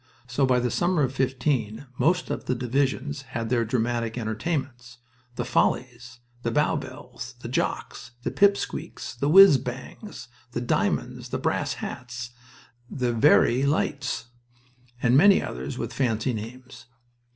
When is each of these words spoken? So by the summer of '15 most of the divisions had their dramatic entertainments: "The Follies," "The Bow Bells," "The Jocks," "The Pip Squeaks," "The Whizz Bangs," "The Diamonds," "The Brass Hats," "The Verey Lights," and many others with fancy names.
So 0.25 0.47
by 0.47 0.59
the 0.59 0.71
summer 0.71 1.03
of 1.03 1.13
'15 1.13 1.85
most 1.99 2.31
of 2.31 2.45
the 2.45 2.55
divisions 2.55 3.21
had 3.37 3.51
their 3.51 3.63
dramatic 3.63 4.17
entertainments: 4.17 4.97
"The 5.35 5.45
Follies," 5.45 6.17
"The 6.41 6.49
Bow 6.49 6.75
Bells," 6.75 7.35
"The 7.41 7.47
Jocks," 7.47 8.09
"The 8.23 8.31
Pip 8.31 8.57
Squeaks," 8.57 9.13
"The 9.13 9.29
Whizz 9.29 9.59
Bangs," 9.59 10.27
"The 10.53 10.61
Diamonds," 10.61 11.29
"The 11.29 11.37
Brass 11.37 11.73
Hats," 11.75 12.31
"The 12.89 13.13
Verey 13.13 13.63
Lights," 13.63 14.25
and 15.03 15.15
many 15.15 15.39
others 15.43 15.77
with 15.77 15.93
fancy 15.93 16.33
names. 16.33 16.87